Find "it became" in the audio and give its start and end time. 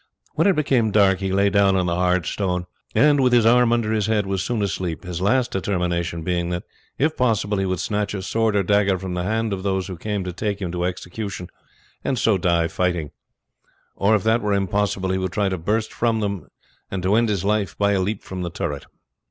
0.47-0.89